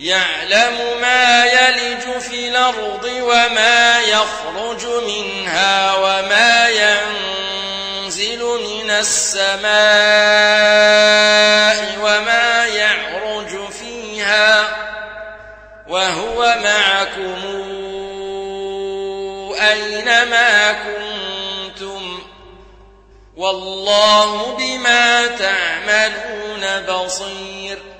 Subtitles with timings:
[0.00, 9.70] يعلم ما يلج في الأرض وما يخرج منها وما ينزل من السماء
[12.00, 14.76] وما يعرج فيها
[15.88, 17.44] وهو معكم.
[19.60, 22.22] أينما كنتم؟
[23.36, 27.99] والله بما تعملون بصير.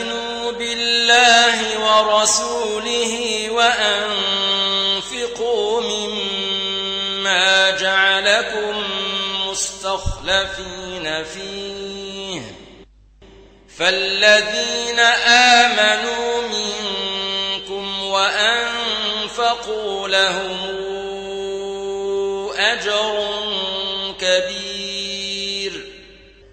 [2.01, 3.13] ورسوله
[3.49, 5.01] وأنفقوا
[5.81, 8.83] مما جعلكم
[9.47, 12.41] مستخلفين فيه.
[13.77, 14.99] فالذين
[15.59, 20.57] آمنوا منكم وأنفقوا لهم
[22.57, 23.27] أجر
[24.21, 25.91] كبير.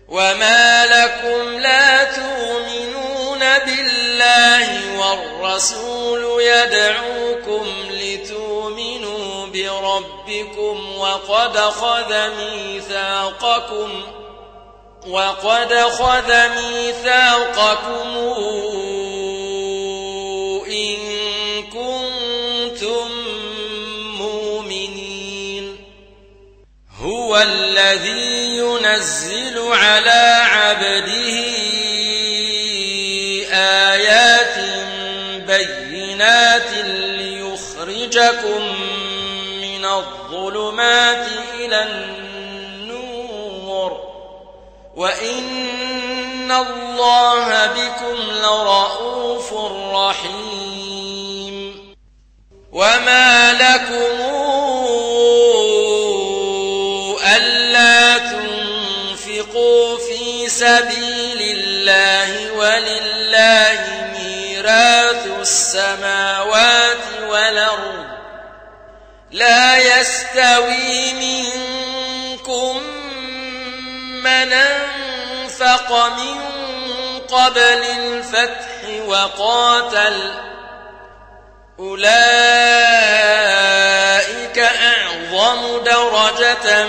[0.08, 4.77] وما لكم لا تؤمنون بالله
[5.08, 14.02] والرسول يدعوكم لتؤمنوا بربكم وقد خذ ميثاقكم
[15.08, 18.08] وقد خذ ميثاقكم
[20.68, 20.98] إن
[21.62, 23.08] كنتم
[24.18, 25.76] مؤمنين.
[27.00, 31.17] هو الذي ينزل على عبده
[38.18, 38.62] ليخرجكم
[39.60, 43.10] من الظلمات إلى النور
[44.96, 49.54] وإن الله بكم لرؤوف
[49.94, 51.58] رحيم
[52.72, 54.18] وما لكم
[57.36, 63.97] ألا تنفقوا في سبيل الله ولله
[64.68, 66.98] ميراث السماوات
[67.28, 68.04] والأرض
[69.30, 72.82] لا يستوي منكم
[74.22, 76.40] من أنفق من
[77.20, 80.32] قبل الفتح وقاتل
[81.78, 82.18] أولئك
[84.58, 86.84] أعظم درجة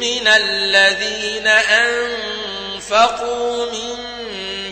[0.00, 1.46] من الذين
[2.76, 4.13] أنفقوا من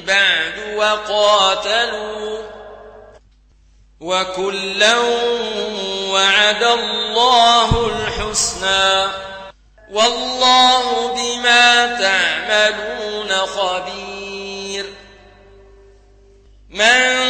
[0.06, 2.38] بعد وقاتلوا
[4.00, 4.96] وكلا
[6.10, 9.06] وعد الله الحسنى
[9.90, 14.86] والله بما تعملون خبير
[16.70, 17.22] من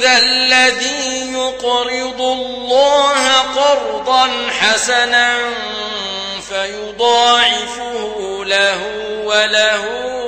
[0.00, 4.30] ذا الذي يقرض الله قرضا
[4.60, 5.38] حسنا
[6.48, 8.80] فيضاعفه له
[9.24, 10.21] وله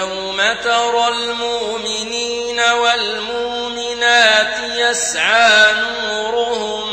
[0.00, 6.90] يوم ترى المؤمنين والمؤمنات يسعى نورهم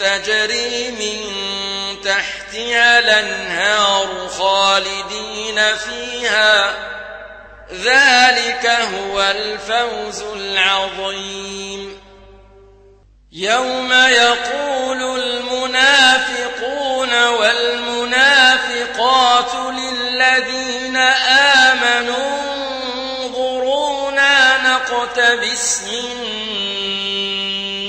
[0.00, 1.45] تجري من
[2.56, 6.74] تحتها الأنهار خالدين فيها.
[7.72, 12.00] ذلك هو الفوز العظيم.
[13.32, 18.74] يوم يقول المنافقون والمنافقات
[19.54, 20.96] للذين
[21.66, 22.40] آمنوا
[23.24, 26.30] انظرونا نقتبس من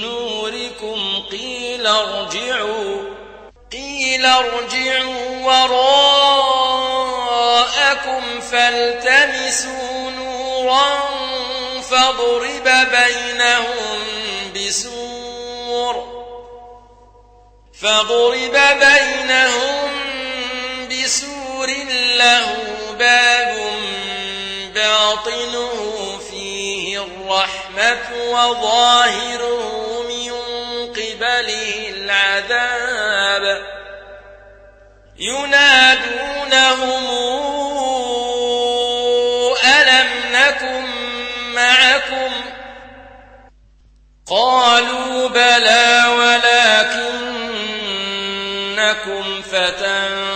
[0.02, 2.97] نوركم قيل ارجعوا.
[4.18, 5.82] قيل ارجعوا وراءكم
[8.52, 11.10] فالتمسوا نورا
[11.90, 14.00] فاضرب بينهم
[14.56, 15.96] بسور
[17.82, 19.90] فاضرب بينهم
[20.90, 21.68] بسور
[22.18, 22.58] له
[23.00, 23.58] باب
[24.76, 25.74] باطنه
[26.32, 30.32] فيه الرحمة وظاهره من
[30.90, 33.07] قبله العذاب
[35.20, 37.08] ينادونهم
[39.66, 40.86] ألم نكن
[41.54, 42.32] معكم؟
[44.30, 47.02] قالوا بلى ولكنكم
[49.42, 50.28] فتنتم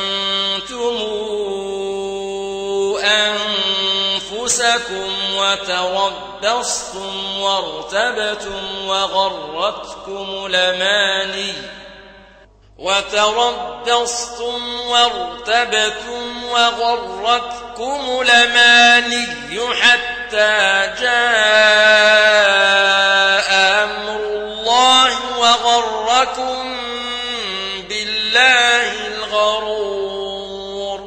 [4.41, 11.80] أنفسكم وتربصتم وارتبتم وغرتكم الأماني.
[12.81, 19.25] وتربصتم وارتبتم وغرتكم الأماني
[19.81, 21.11] حتى جاء
[23.83, 26.77] أمر الله وغركم
[27.89, 30.99] بالله الغرور.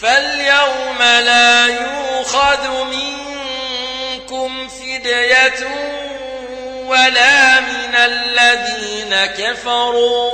[0.00, 5.62] فاليوم لا يؤخذ منكم فدية
[6.86, 10.30] ولا من الذين كفروا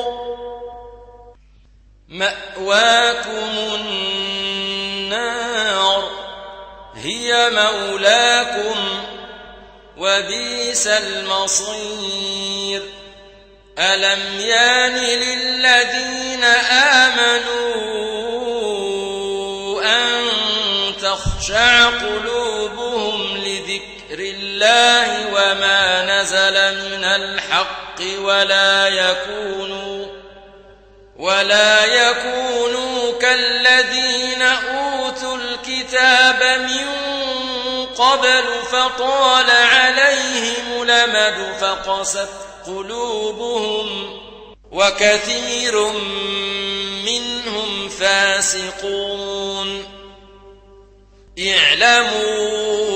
[2.09, 6.11] مأواكم النار
[6.95, 8.77] هي مولاكم
[9.97, 12.83] وبئس المصير.
[13.79, 17.77] ألم يان للذين آمنوا
[19.83, 20.25] أن
[21.03, 26.66] تخشع قلوبهم لذكر الله وما نزل
[27.47, 30.07] من الحق ولا يكونوا
[31.17, 36.87] ولا يكونوا كالذين أوتوا الكتاب من
[37.87, 42.29] قبل فطال عليهم الأمد فقست
[42.67, 44.21] قلوبهم
[44.73, 45.89] وكثير
[47.07, 49.85] منهم فاسقون.
[51.39, 52.96] اعلموا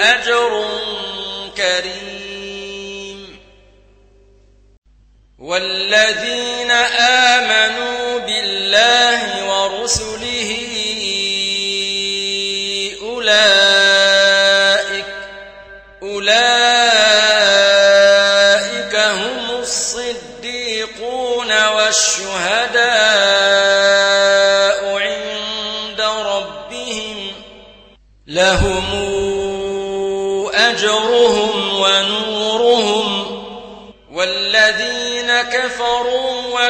[0.00, 0.68] أجر
[1.56, 3.40] كريم.
[5.38, 10.56] والذين آمنوا بالله ورسله
[13.02, 13.89] أولئك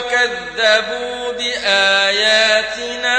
[0.00, 3.19] وكذبوا بآياتنا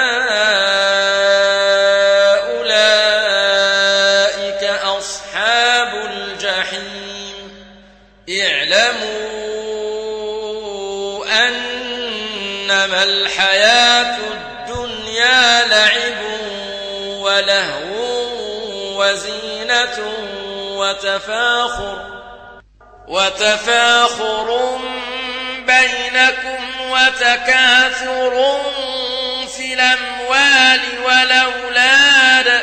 [2.57, 3.83] أولئك
[4.83, 7.65] أصحاب الجحيم.
[8.29, 9.21] اعلموا
[11.47, 16.21] أنما الحياة الدنيا لعب
[17.03, 18.31] ولهو
[18.97, 19.97] وزينة
[20.77, 21.97] وتفاخر
[23.07, 24.77] وتفاخر
[25.67, 26.00] بينكم
[27.07, 28.61] وتكاثر
[29.57, 32.61] في الأموال والأولاد.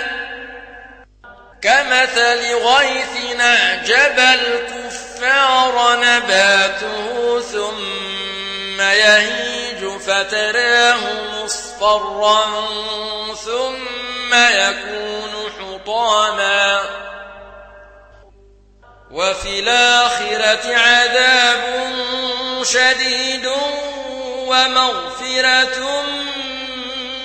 [1.63, 10.99] كمثل غيث أعجب الكفار نباته ثم يهيج فتراه
[11.45, 12.45] مصفرا
[13.45, 16.81] ثم يكون حطاما.
[19.11, 21.93] وفي الآخرة عذاب
[22.63, 23.49] شديد
[24.49, 26.03] ومغفرة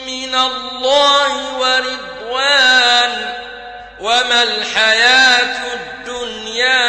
[0.06, 3.34] من الله ورضوان
[4.00, 6.84] وما الحياة الدنيا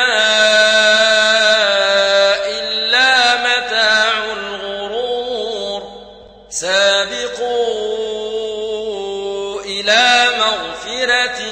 [2.47, 5.83] إلا متاع الغرور
[6.51, 7.55] سابقوا
[9.61, 11.43] إلى مغفرة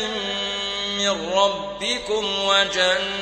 [0.98, 3.21] من ربكم وجنة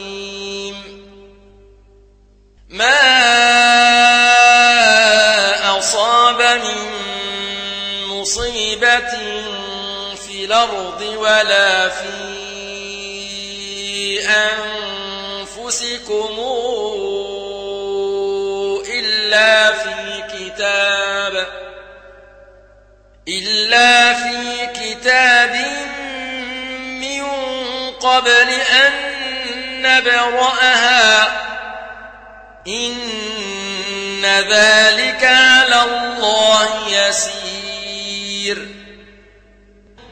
[2.71, 3.01] ما
[5.77, 6.91] أصاب من
[8.07, 9.09] مصيبة
[10.15, 12.11] في الأرض ولا في
[15.39, 16.39] أنفسكم
[18.89, 21.47] إلا في كتاب
[23.27, 25.55] إلا في كتاب
[27.01, 27.23] من
[27.91, 28.49] قبل
[28.83, 28.93] أن
[29.81, 31.40] نبرأها
[32.67, 38.67] إن ذلك على الله يسير.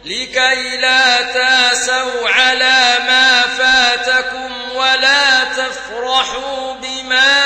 [0.05, 7.39] لكي لا تاسوا على ما فاتكم ولا تفرحوا بما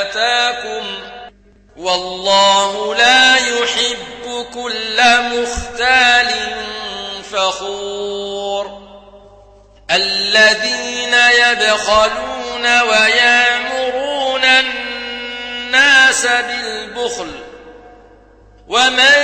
[0.00, 0.84] آتاكم.
[1.76, 6.28] والله لا يحب كل مختال
[7.32, 8.86] فخور.
[9.90, 12.35] الذين يبخلون
[12.66, 17.32] ويأمرون الناس بالبخل
[18.68, 19.18] ومن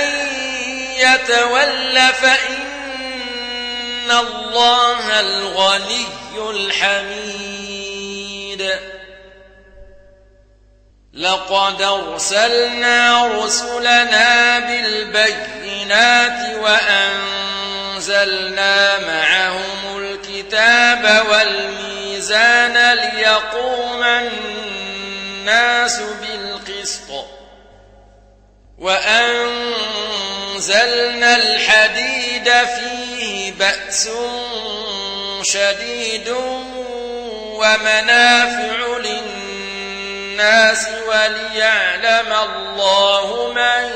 [0.97, 6.07] يتول فإن الله الغني
[6.49, 7.33] الحميد.
[11.13, 16.55] لقد أرسلنا رسلنا بالبينات
[17.95, 21.92] وأنزلنا معهم الكتاب والميزان
[22.93, 27.25] ليقوم الناس بالقسط
[28.79, 30.15] وأنزلنا
[31.35, 34.09] الحديد فيه بأس
[35.43, 36.35] شديد
[37.53, 43.89] ومنافع للناس وليعلم الله من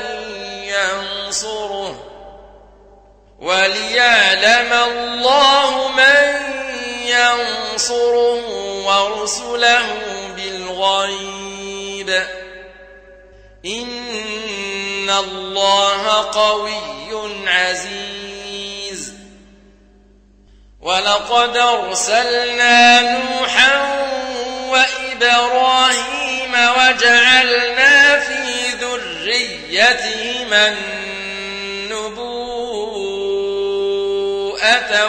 [0.62, 2.04] ينصره
[3.38, 6.47] وليعلم الله من
[7.26, 8.46] ينصره
[8.86, 9.86] ورسله
[10.36, 12.10] بالغيب.
[13.66, 16.98] إن الله قوي
[17.48, 19.12] عزيز.
[20.80, 23.98] ولقد أرسلنا نوحا
[24.68, 32.08] وإبراهيم وجعلنا في ذريتهما النبوءة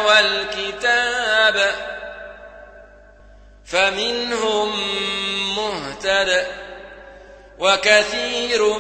[0.06, 0.38] والكتاب
[3.71, 4.69] فمنهم
[5.55, 6.45] مهتدئ
[7.59, 8.77] وكثير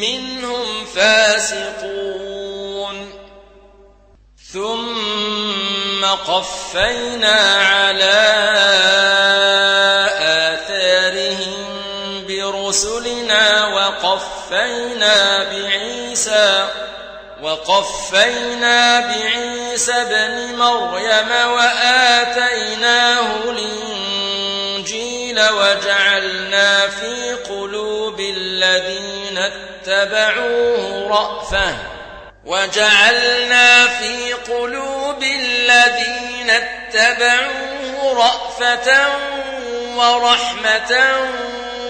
[0.00, 1.98] منهم فاسقون.
[4.52, 8.20] ثم قفينا على
[10.52, 11.66] آثارهم
[12.28, 16.68] برسلنا وقفينا بعيسى
[17.42, 31.74] وقفينا بعيسى ابن مريم وآتيناه الإنجيل وجعلنا في قلوب الذين اتبعوه رأفة.
[32.44, 39.06] وجعلنا في قلوب الذين اتبعوه رأفة
[39.96, 41.16] ورحمة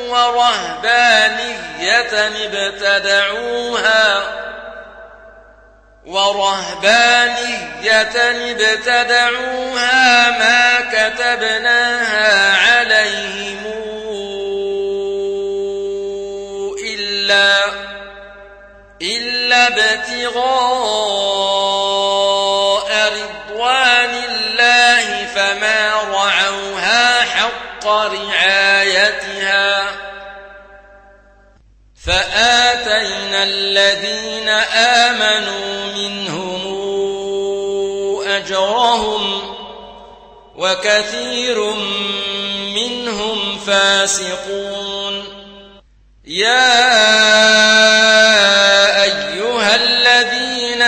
[0.09, 4.48] ورهبانية ابتدعوها.
[6.09, 8.01] ورهبانية
[8.51, 13.67] ابتدعوها ما كتبناها عليهم
[16.85, 17.65] إلا
[19.03, 20.39] إلا ابتغاء
[23.13, 29.29] رضوان الله فما رعوها حق رعايتها.
[32.07, 35.28] فآتينا الذين آمنوا
[40.69, 41.73] وكثير
[42.75, 45.25] منهم فاسقون.
[46.27, 46.73] يا
[49.03, 50.83] أيها الذين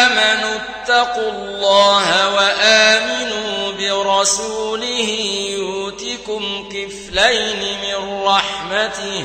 [0.00, 5.10] آمنوا اتقوا الله وآمنوا برسوله
[5.50, 9.24] يؤتكم كفلين من رحمته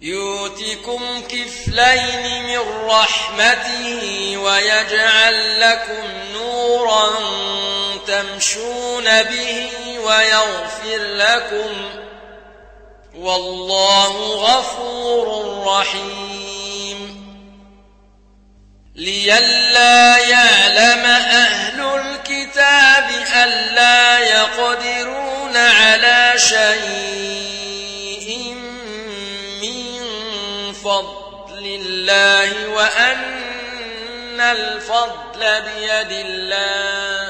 [0.00, 7.08] يؤتكم كفلين من رحمته ويجعل لكم نورا
[8.10, 9.70] تمشون به
[10.04, 11.70] ويغفر لكم
[13.14, 15.26] والله غفور
[15.66, 17.00] رحيم.
[18.94, 23.10] لئلا يعلم أهل الكتاب
[23.44, 27.78] ألا يقدرون على شيء
[29.62, 29.82] من
[30.72, 37.29] فضل الله وأن الفضل بيد الله.